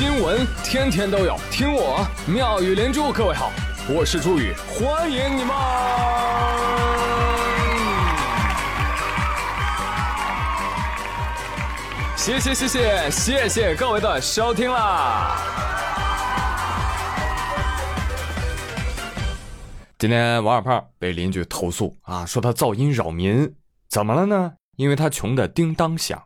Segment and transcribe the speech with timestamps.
[0.00, 3.12] 新闻天天都有，听我妙语连珠。
[3.12, 3.52] 各位好，
[3.86, 5.54] 我是朱宇，欢迎你们！
[12.16, 15.36] 谢谢谢谢谢谢各位的收听啦！
[19.98, 23.54] 今天王二胖被邻居投诉啊，说他噪音扰民，
[23.90, 24.52] 怎么了呢？
[24.76, 26.18] 因为他穷的叮当响。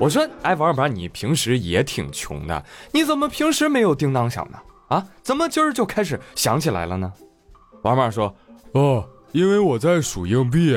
[0.00, 4.58] 我说，哎，王二胖，你平时也挺穷的，你怎么平时没有叮当响呢？
[4.88, 7.12] 啊，怎么今儿就开始响起来了呢？
[7.82, 8.34] 王二胖说，
[8.72, 10.74] 哦，因为我在数硬币，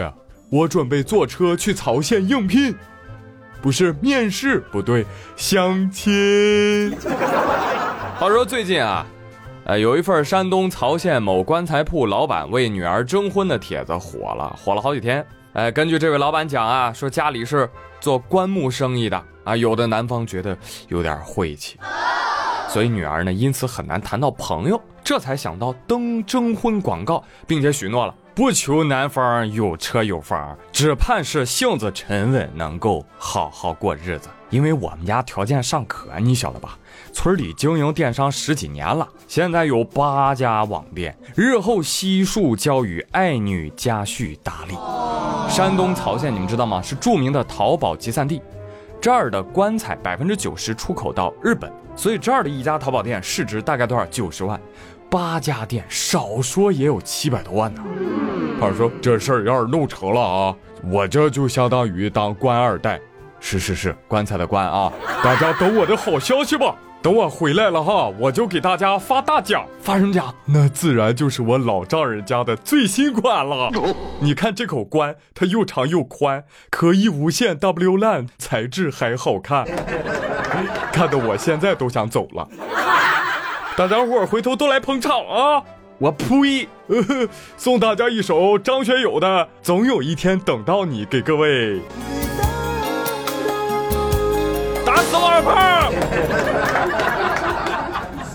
[0.51, 2.75] 我准备坐车去曹县应聘，
[3.61, 5.05] 不是面试，不对，
[5.37, 6.93] 相亲。
[8.19, 9.05] 话说最近啊，
[9.63, 15.25] 呃，有一份山东曹县某棺材铺老板为女儿征婚的帖子火了，火了好几天。
[15.53, 21.77] 哎，根据这位老板讲啊，说家里是做棺木生意的啊，有的男方觉得有点晦气，
[22.67, 34.27] 所以女儿呢因此很难谈到朋友，这才想到登征婚广告，并且许诺了不求男方有车有房，只盼是性子沉稳，能够好好过日子。
[34.49, 36.75] 因为我们家条件尚可，你晓得吧？
[37.11, 44.75] 村里经营电商十几年了，现在有八家网店，日后悉数交与爱女家婿打理。
[45.47, 46.81] 山东曹县，你们知道吗？
[46.81, 48.41] 是著名的淘宝集散地，
[48.99, 54.03] 这儿的棺材百分之九十出口到日本，所以这儿的一家淘宝店市值大概多少？
[54.07, 54.59] 九十万，
[55.13, 57.83] 八家店少说也有七百多万呢。
[58.59, 60.55] 他说这事儿要是弄成了啊，
[60.91, 62.99] 我这就相当于当官二代。
[63.39, 64.91] 是是是，棺材的棺啊！
[65.23, 66.75] 大家等我的好消息吧。
[67.03, 69.63] 等我回来了哈，我就给大家发大奖。
[69.79, 70.33] 发什么奖？
[70.45, 73.69] 那自然就是我老丈人家的最新款了。
[74.19, 79.67] 你看这口棺，它又长又宽，可以无限 W 烂，材质还好看，
[80.91, 82.47] 看得我现在都想走了。
[83.75, 85.63] 大家伙儿回头都来捧场啊！
[85.97, 86.69] 我呸！
[87.57, 89.27] 送大家一首张学友的
[89.63, 91.81] 《总有一天等到你》，给各位。
[94.85, 95.91] 打死王二胖！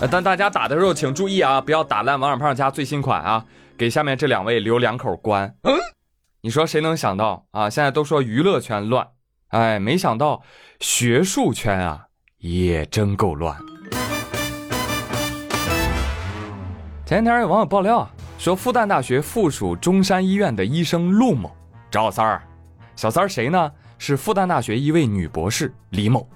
[0.11, 3.45] 但大家打的时候请注意啊，不要打烂王二胖家最新款啊！
[3.77, 5.55] 给下面这两位留两口关。
[5.63, 5.77] 嗯，
[6.41, 7.69] 你说谁能想到啊？
[7.69, 9.07] 现在都说娱乐圈乱，
[9.49, 10.41] 哎，没想到
[10.81, 12.07] 学术圈啊
[12.39, 13.57] 也真够乱。
[17.09, 21.49] 前天有网友爆料说，复旦大学附属中山医院的医生陆某
[21.89, 22.43] 找小三儿，
[22.95, 23.71] 小三儿谁呢？
[23.97, 26.29] 是复旦大学一位女博士李某。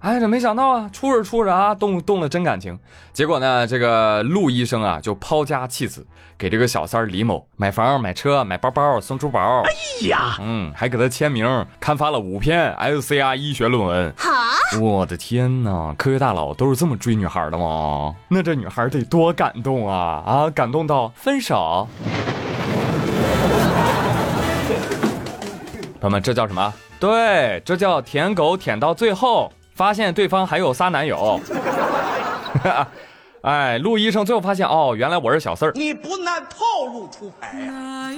[0.00, 2.78] 哎，这没想到啊，处着处着啊，动动了真感情。
[3.12, 6.06] 结果呢，这个陆医生啊，就抛家弃子，
[6.38, 9.62] 给这个小三李某买房、买车、买包包、送珠宝。
[9.62, 14.14] 哎呀，嗯，还给他签名，刊发了五篇 SCR 医学论文。
[14.16, 14.30] 哈，
[14.80, 18.14] 我的天哪，科学大佬都是这么追女孩的吗？
[18.28, 21.88] 那这女孩得多感动啊啊，感动到分手。
[26.00, 26.72] 朋友们，这叫什么？
[27.00, 29.52] 对，这叫舔狗舔到最后。
[29.78, 31.40] 发现对方还有仨男友，
[33.42, 35.72] 哎，陆医生最后发现哦，原来我是小四儿。
[35.76, 38.10] 你不按套路出牌呀？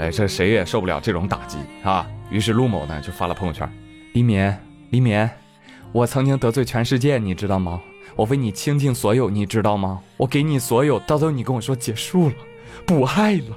[0.00, 2.06] 哎，这谁也受不了这种打击啊！
[2.30, 3.70] 于是陆某呢就发了朋友圈：
[4.14, 4.50] 李敏，
[4.88, 5.28] 李敏，
[5.92, 7.78] 我曾经得罪全世界，你知道吗？
[8.16, 10.00] 我为你倾尽所有，你知道吗？
[10.16, 12.34] 我给你所有，到最后你跟我说结束了，
[12.86, 13.54] 不爱了。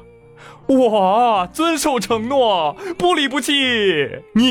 [0.68, 3.54] 我遵守承诺，不离不弃。
[4.34, 4.50] 你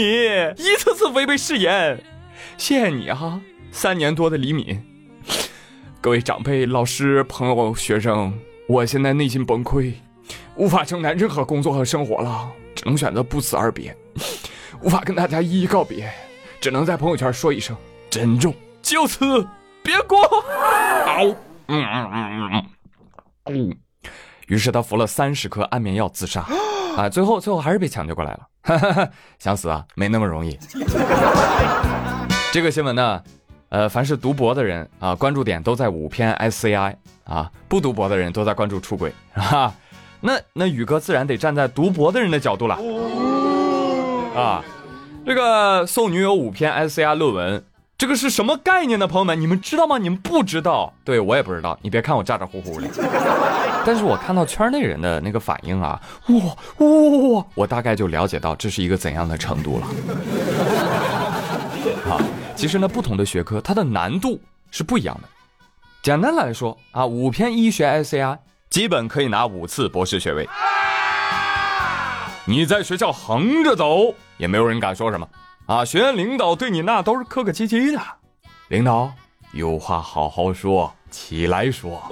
[0.56, 2.02] 一次次违背誓言，
[2.56, 3.40] 谢谢你啊！
[3.72, 4.80] 三年多的李敏，
[6.00, 8.32] 各位长辈、老师、朋友、学生，
[8.68, 9.94] 我现在内心崩溃，
[10.54, 13.96] 无法承担任何工作和生活了，只能选择不辞而别，
[14.80, 16.08] 无法跟大家一一告别，
[16.60, 17.76] 只能在朋友圈说一声
[18.08, 19.44] 珍重，就此
[19.82, 20.22] 别过。
[20.22, 21.24] 好，
[21.66, 22.64] 嗯嗯嗯嗯
[23.46, 23.76] 嗯。
[24.48, 26.46] 于是他服了三十颗安眠药自杀，
[26.96, 29.10] 啊，最后最后还是被抢救过来了。
[29.38, 30.58] 想死啊，没那么容易。
[32.52, 33.22] 这个新闻呢，
[33.68, 36.94] 呃，凡是读博的人啊，关注点都在五篇 SCI
[37.24, 39.74] 啊；不读博的人都在关注出轨，啊。
[40.20, 42.78] 那那宇哥自然得站在读博的人的角度了。
[44.34, 44.64] 啊，
[45.26, 47.64] 这个送女友五篇 SCI 论文。
[47.96, 49.40] 这个是什么概念呢，朋友们？
[49.40, 49.98] 你们知道吗？
[49.98, 51.78] 你们不知道，对我也不知道。
[51.80, 52.88] 你别看我咋咋呼呼的，
[53.86, 56.36] 但是我看到圈内人的那个反应啊，哇
[56.78, 57.46] 哇哇！
[57.54, 59.86] 我大概就了解到这是一个怎样的程度了。
[62.10, 62.18] 啊，
[62.56, 64.40] 其实呢，不同的学科它的难度
[64.72, 65.28] 是不一样的。
[66.02, 68.38] 简单来说啊，五篇医学 SCI
[68.70, 70.48] 基本可以拿五次博士学位。
[72.44, 75.26] 你在学校横着走，也没有人敢说什么
[75.66, 75.84] 啊。
[75.84, 78.00] 学院领导对你那都是客客气气的。
[78.68, 79.12] 领导
[79.52, 82.02] 有话好好说，起来说。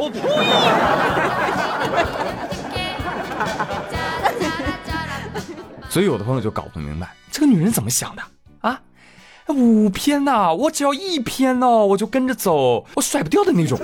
[5.88, 8.22] 所以有的朋友就搞不明白，这个女人怎么想的
[8.60, 8.80] 啊？
[9.48, 13.78] 五篇呐，我只要一篇呢，我就跟着走，我甩不掉的那种。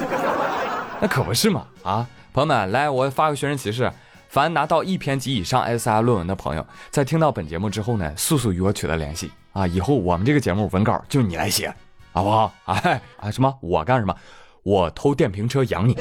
[1.00, 2.06] 那可不是嘛啊！
[2.32, 3.92] 朋友们，来，我发个寻人启事：
[4.28, 9.66] 凡拿到一篇及以上 SI 论文的朋友，在听到本节目之后呢，速速与我取得联系啊！
[9.66, 11.74] 以后我们这个节目文稿就你来写，
[12.12, 12.52] 好不好？
[12.64, 13.52] 哎啊，什么？
[13.60, 14.14] 我干什么？
[14.62, 15.96] 我偷电瓶车养你。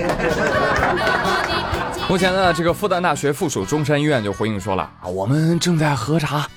[2.09, 6.47] 目前呢，这个复旦大学附属中山医院就回应说了啊，我们正在核查，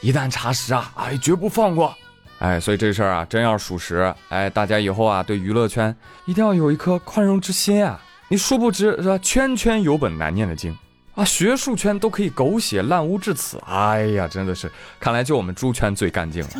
[0.00, 1.94] 一旦查实啊，哎，绝不放过。
[2.38, 5.94] 哎，所以这事儿啊，真要属实，哎，大家以后啊，对娱乐圈
[6.24, 8.00] 一定要有一颗宽容之心啊。
[8.28, 9.18] 你殊不知是吧？
[9.18, 10.76] 圈圈有本难念的经
[11.18, 14.70] 啊，学术圈都可以狗血烂污至此，哎呀，真的是，
[15.00, 16.50] 看来就我们猪圈最干净了。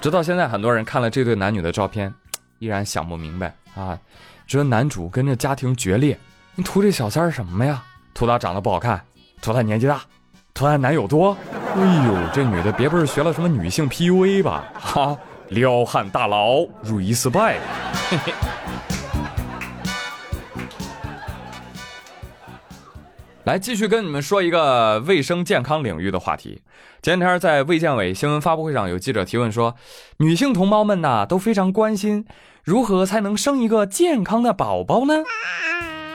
[0.00, 2.14] 直到现在，很多人看了这对男女的照片，
[2.60, 3.98] 依然想不明白啊，
[4.46, 6.16] 觉得男主跟这家庭决裂。
[6.54, 7.82] 你图这小三儿什么呀？
[8.14, 9.04] 图他长得不好看，
[9.42, 10.02] 图他年纪大，
[10.54, 11.36] 图他男友多。
[11.74, 14.64] 哎呦，这女的别不是学了什么女性 PUA 吧？
[14.74, 15.18] 哈，
[15.48, 17.58] 撩汉大佬如意失败。
[23.50, 26.62] 来，继续跟你们说一个卫生健康领域的话题。
[27.02, 29.74] 前天在卫健委新闻发布会上，有记者提问说，
[30.18, 32.24] 女性同胞们呐都非常关心，
[32.62, 35.24] 如何才能生一个健康的宝宝呢？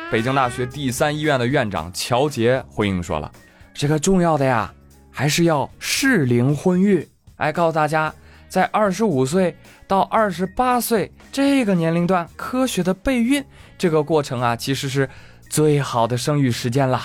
[0.09, 3.29] 北京大学第三医院的院长乔杰回应说了
[3.75, 4.73] ：“这个重要的呀，
[5.11, 7.05] 还是要适龄婚育。
[7.35, 8.15] 哎，告诉大家，
[8.47, 9.53] 在二十五岁
[9.89, 13.43] 到二十八岁这个年龄段，科学的备孕
[13.77, 15.09] 这个过程啊，其实是
[15.49, 17.01] 最好的生育时间了。”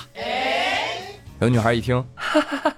[1.40, 2.72] 有女孩一听，哈哈哈，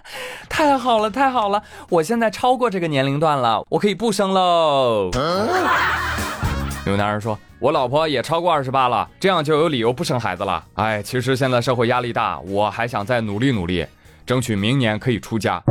[0.48, 1.62] 太好了，太好了！
[1.88, 5.10] 我现在超过这个年龄段了，我可以不生喽。
[6.86, 7.38] 有男人说。
[7.58, 10.64] 我老婆也超过二十八了，这样就有理由不生孩子了。
[10.74, 13.86] 哎，其实现在社会压力大，我还想再努力努力，
[14.26, 15.62] 争取明年可以出家。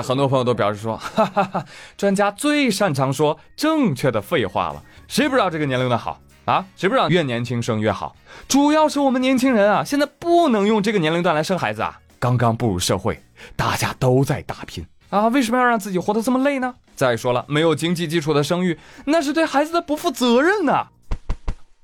[0.00, 1.64] 哎，很多朋友都表示说， 哈哈哈，
[1.98, 4.82] 专家最擅长说正确的废话了。
[5.06, 6.64] 谁不知道这个年龄段好啊？
[6.74, 8.16] 谁不知道越年轻生越好？
[8.48, 12.00] 主要是我们年轻人啊，现在不能用这个年龄段来生孩子啊。
[12.18, 13.22] 刚刚步入社会，
[13.56, 14.86] 大家都在打拼。
[15.10, 16.74] 啊，为什么要让自己活得这么累呢？
[16.96, 20.88] 再说了，没有经济基础的生育，那是对孩子的不负责任呐！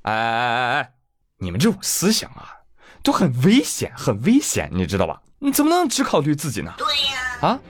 [0.02, 0.90] 哎哎哎哎，
[1.38, 2.48] 你们这种思想啊，
[3.02, 5.20] 都很危险，很危险，你知道吧？
[5.38, 6.72] 你怎么能只考虑自己呢？
[6.78, 7.48] 对呀。
[7.48, 7.60] 啊，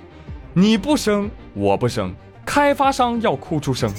[0.59, 2.15] 你不生，我不生，
[2.47, 3.93] 开发商要哭出声。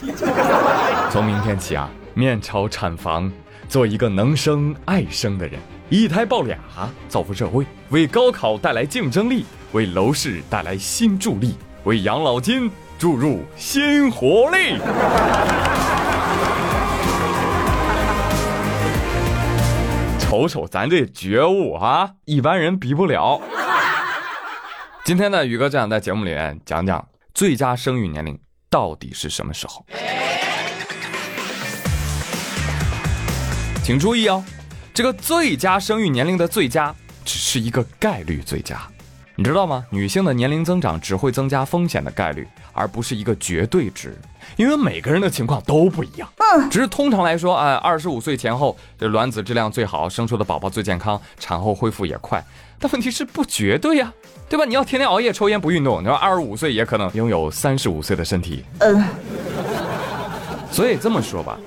[1.11, 3.31] 从明天起啊，面朝产房，
[3.69, 6.57] 做一个能生爱生的人，一胎抱俩，
[7.07, 9.45] 造福社会，为高考带来竞争力。
[9.73, 14.79] 为楼市带来新助力，为养老金注入新活力。
[20.17, 23.39] 瞅瞅咱这觉悟啊，一般人比不了。
[25.07, 28.37] 今天呢，宇哥就想在节目里面讲讲最佳生育年龄
[28.69, 29.85] 到底是什么时候。
[33.81, 34.43] 请注意哦，
[34.93, 38.81] 这个最佳生育年龄的最佳只是一个概率最佳。
[39.37, 39.85] 你知道吗？
[39.89, 44.13] 女性的年龄增长只会增加风险的概率，而不是一个绝对值，
[44.57, 46.29] 因为每个人的情况都不一样。
[46.35, 52.43] 嗯，只是通常来说，啊，二十五岁前后，这卵子质量最好，生出的宝宝最健康，产后恢复也快。
[52.77, 54.11] 但问题是不绝对呀，
[54.49, 54.63] 对吧？
[54.65, 58.63] 你要天天熬夜、抽烟、不运动，你说二十五岁也可能拥有三十五岁的身体。
[58.79, 59.03] 嗯，
[60.71, 61.59] 所以这么说吧，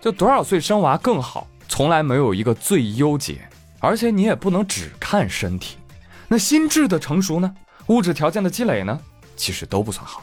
[0.00, 3.46] 就多少岁生娃更好，从来没有一个最优解，
[3.80, 5.76] 而且你也不能只看身体。
[6.26, 7.54] 那心智的成熟呢？
[7.88, 8.98] 物质条件的积累呢？
[9.36, 10.22] 其实都不算好。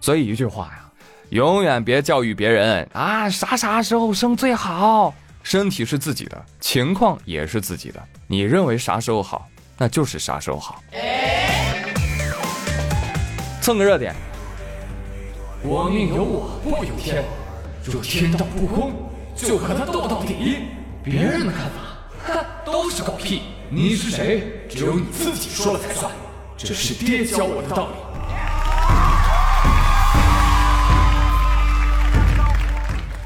[0.00, 0.90] 所以一句话呀，
[1.30, 5.14] 永远别教育别人啊，啥啥时候生最好？
[5.42, 8.02] 身体是自己的，情况也是自己的。
[8.26, 10.82] 你认为啥时候好，那就是啥时候好。
[13.60, 14.14] 蹭个热点。
[15.62, 17.24] 我命由我不由天，
[17.84, 18.92] 若天道不公，
[19.34, 20.66] 就和他斗到底。
[21.02, 21.72] 别人的看法，
[22.26, 23.42] 哼，都是狗屁。
[23.70, 24.66] 你是谁？
[24.68, 26.12] 只有你自己说了才算。
[26.56, 27.94] 这是爹教我的道理。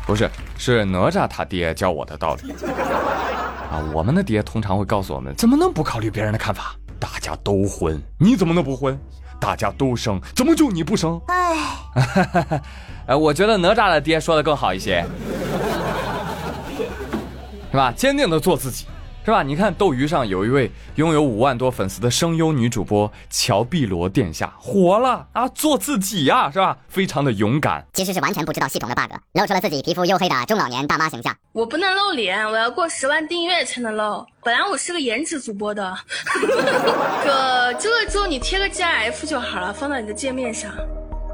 [0.07, 2.55] 不是，是哪吒他爹教我的道理。
[3.71, 6.75] 啊，我们的爹通常会告诉我们：怎么能不考虑别人的看法？
[6.99, 8.99] 大家都婚，你怎么能不婚？
[9.39, 11.21] 大家都生，怎么就你不生？
[13.07, 15.05] 哎， 我觉得哪吒的爹说的更好一些。
[17.71, 17.93] 是吧？
[17.93, 18.87] 坚定的做自己。
[19.29, 19.43] 是吧？
[19.43, 25.47] 你看斗鱼上有一位拥有五万多粉丝的声优女主播乔碧罗殿下火了啊！
[25.49, 26.79] 做自己呀，是吧？
[26.89, 27.85] 非常的勇敢。
[27.93, 31.37] 其实是完全不知道系统的 bug，露出了自己皮肤黝黑的中老年大妈形象。
[31.53, 34.25] 我不能露脸，我要过十万订阅才能露。
[34.43, 35.95] 本来我是个颜值主播的，
[37.23, 40.73] 哥，这个之后你贴个 GIF 就好了，放到你的界面上。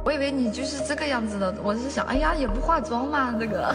[0.05, 3.73] 我以为你就是这个样子的，我是想，哎呀，也不化妆嘛，这个。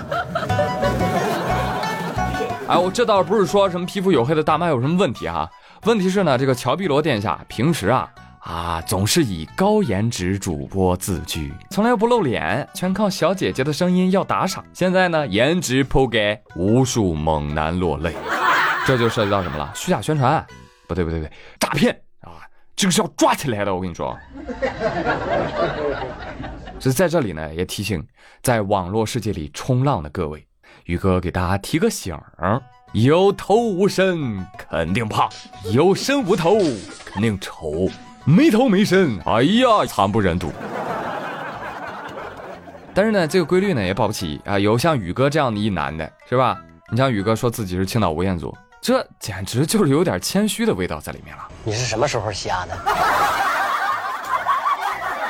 [2.68, 5.50] 哎，我这倒不是说什么皮肤黝黑的大妈有什么问题哈，
[5.86, 8.08] 问题是呢，这个乔碧罗殿下平时啊
[8.40, 14.64] 啊总是以高颜值主播自居，从来不露脸，全靠小姐姐的声音要打赏。
[14.72, 18.14] 现在呢，颜值铺给无数猛男落泪，
[18.86, 19.72] 这就涉及到什么了？
[19.74, 20.46] 虚假宣传？
[20.88, 22.46] 不对不对不对，诈骗啊！
[22.76, 24.16] 这个是要抓起来的，我跟你说。
[26.80, 28.06] 所以在这里呢，也提醒
[28.42, 30.46] 在网络世界里冲浪的各位。
[30.86, 32.62] 宇哥给大家提个醒儿：
[32.94, 35.30] 有头无身肯定胖，
[35.72, 36.58] 有身无头
[37.06, 37.90] 肯定丑，
[38.26, 40.52] 没头没身，哎呀，惨不忍睹。
[42.94, 44.58] 但是呢，这个规律呢也保不齐啊。
[44.58, 46.60] 有像宇哥这样的一男的，是吧？
[46.92, 51.48] 你像宇哥说自己是青岛吴彦祖，这简直就是有点谦虚的味道在里面了。
[51.64, 52.76] 你是什么时候瞎的？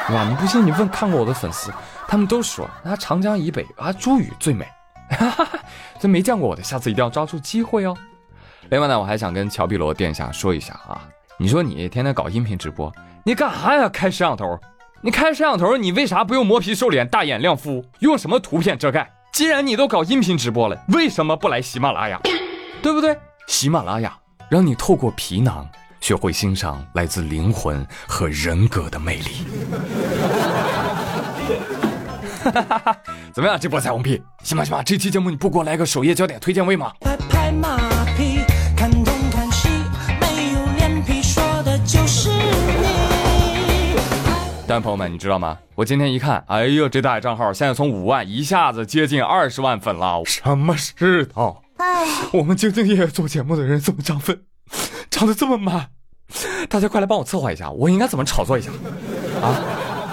[0.07, 0.25] 对吧？
[0.27, 1.69] 你不信你问看过我的粉丝，
[2.07, 4.65] 他们都说啊，长江以北啊，朱宇最美。
[5.09, 5.59] 哈哈，
[5.99, 7.95] 这没见过我的，下次一定要抓住机会哦。
[8.69, 11.01] 另外呢，我还想跟乔碧罗殿下说一下啊，
[11.37, 13.89] 你说你天天搞音频直播，你干啥呀？
[13.89, 14.59] 开摄像头？
[15.01, 17.83] 你开摄像头，你为啥不用磨皮瘦脸、大眼亮肤？
[17.99, 19.09] 用什么图片遮盖？
[19.31, 22.19] 既然你都搞音频直播了，为什么不来喜马拉雅？
[22.81, 23.17] 对不对？
[23.47, 24.17] 喜马拉雅
[24.49, 25.67] 让你透过皮囊
[26.01, 29.45] 学会欣赏来自灵魂和人格的魅力。
[32.43, 32.97] 哈哈哈。
[33.33, 34.21] 怎么样，这波彩虹屁？
[34.43, 36.91] 行吧行吧，这期节目你不给我来个首页焦点推荐位吗？
[37.01, 37.77] 拍拍马
[38.17, 38.41] 屁，
[38.75, 39.69] 看东看西，
[40.19, 43.95] 没有脸皮说的就是你。
[44.67, 45.57] 但朋友们，你知道吗？
[45.75, 51.61] 我今天一看，哎呦，这大爷账号现在从五万一下子接近二十万粉了，什么世道？
[52.33, 54.41] 我们兢兢业业做节目的人怎么涨粉，
[55.09, 55.87] 涨得这么慢？
[56.69, 58.69] 大家快来帮我策划一下，我应该怎么炒作一下？
[59.41, 59.55] 啊，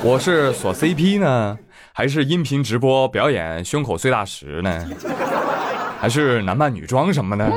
[0.03, 1.59] 我是锁 CP 呢？
[1.99, 4.87] 还是音频直播表演胸口碎大石呢？
[5.99, 7.51] 还是男扮女装什么呢？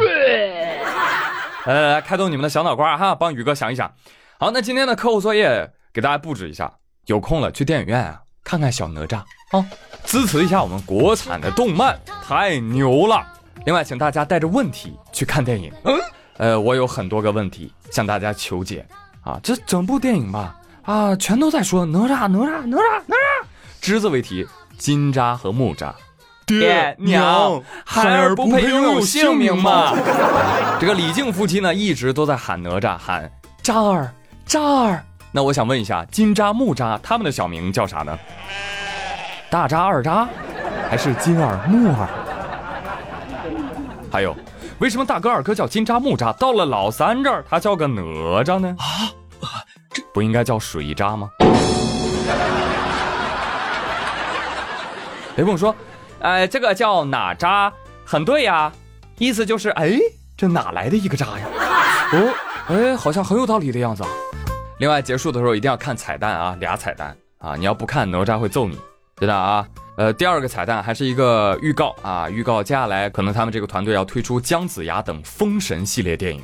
[1.65, 3.91] 呃，开动你们的小脑瓜哈，帮宇哥想一想。
[4.37, 6.71] 好，那今天的课后作业给大家布置一下，
[7.07, 9.17] 有空了去电影院啊看看小哪吒
[9.51, 9.65] 啊，
[10.05, 13.21] 支持一下我们国产的动漫，太牛了。
[13.65, 15.69] 另外，请大家带着问题去看电影。
[15.83, 15.99] 嗯，
[16.37, 18.85] 呃，我有很多个问题向大家求解
[19.21, 23.45] 啊，这整部电影吧啊，全都在说哪吒哪吒哪吒哪吒。
[23.81, 24.45] 只字为题，
[24.77, 25.91] 金吒和木吒，
[26.45, 29.93] 爹娘，孩儿不配拥有姓名吗？
[30.79, 33.31] 这个李靖夫妻呢，一直都在喊哪吒，喊
[33.63, 34.13] 吒儿
[34.47, 35.03] 吒儿。
[35.31, 38.17] 那我想问一下，金吒木吒他们的小名叫啥呢？
[39.49, 40.27] 大吒二吒，
[40.89, 42.07] 还是金耳木耳？
[44.11, 44.35] 还有，
[44.79, 48.01] 为什么大哥二哥叫金吒木吒，到了老三这儿他叫个哪
[48.43, 48.75] 吒呢？
[48.77, 49.09] 啊，
[49.91, 51.29] 这不应该叫水吒吗？
[55.39, 55.73] 雷公说
[56.19, 57.71] ：“哎，这个叫哪吒，
[58.03, 58.69] 很对呀，
[59.19, 59.97] 意思就是，哎，
[60.35, 61.45] 这哪来的一个渣呀？
[62.11, 62.33] 哦，
[62.67, 64.03] 哎，好像很有道理的样子。
[64.79, 68.77] 另外，结束的时候一定要看彩蛋啊，俩彩蛋啊，你要不看哪吒会揍你，
[69.15, 69.65] 知道啊？
[69.95, 76.43] 呃，第二个彩蛋还是一个预告啊，预告接下来可能他们这个团队要推出姜子牙等封神系列电影。”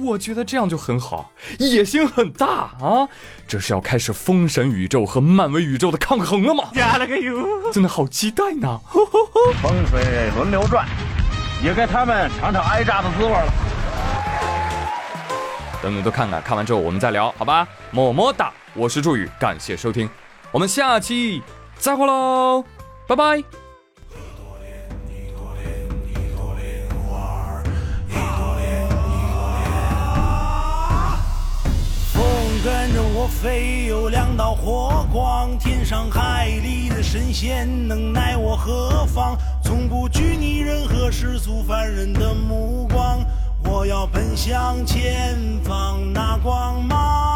[0.00, 3.06] 我觉得这样就很好，野心很大啊！
[3.46, 6.70] 这是要开始封神宇宙和漫威宇宙的抗衡了吗？
[6.72, 8.80] 加了个油，真的好期待呢！
[9.62, 10.86] 风水轮流转，
[11.62, 13.52] 也该他们尝尝挨炸的滋味了。
[15.82, 17.68] 等等都看看，看完之后我们再聊，好吧？
[17.90, 18.50] 么么哒！
[18.74, 20.08] 我是祝宇，感谢收听，
[20.50, 21.42] 我们下期
[21.76, 22.64] 再会喽，
[23.06, 23.61] 拜拜。
[33.42, 39.36] 非有两道火光，天上海里的神仙能奈我何妨？
[39.64, 43.18] 从不拘泥任何世俗凡人的目光，
[43.64, 47.31] 我要奔向前方那光芒。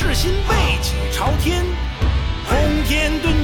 [0.00, 1.64] 赤心背脊朝天，
[2.46, 3.34] 轰天遁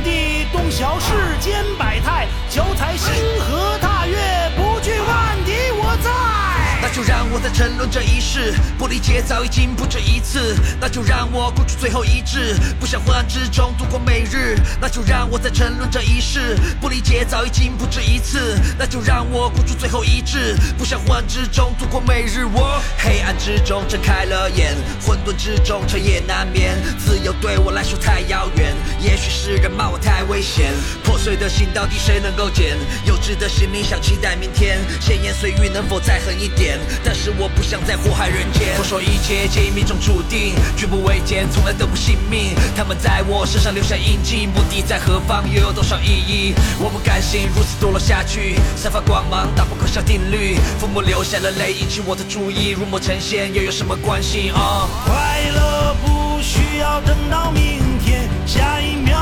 [7.55, 10.57] 沉沦这一世，不理解早已经不止一次。
[10.81, 14.59] 那就让我孤注最后一掷，不想昏暗之中度过每日。
[14.81, 18.59] 那就让我再沉沦这一世，不理解早已经不止一次。
[18.77, 22.45] 那就让我孤注最后一掷，不想昏暗之中度过每日。
[22.45, 24.75] 我黑暗之中睁开了眼，
[25.07, 26.77] 混沌之中彻夜难眠。
[26.99, 30.73] 自由对我来说太遥远，也许是人骂我太危险。
[31.05, 32.77] 破碎的心到底谁能够捡？
[33.07, 36.81] 幼稚的心灵想期待明天，闲言碎语能否再狠一点？
[37.05, 38.75] 但是我我不想再祸害人间。
[38.79, 42.55] 我说一切皆已命中注定，举步维艰，从来都不信命。
[42.75, 46.55] 他们在我身上留下印记，目的在何方，又有多少意义？
[46.79, 50.57] 我不甘心如此堕落下去，散发光芒，打破可笑定律。
[50.81, 54.49] 父母流下了泪，引起我的注意，入魔成仙又有什么关系？
[54.49, 55.13] 啊、快
[55.55, 59.19] 乐不需要等到明天，下一秒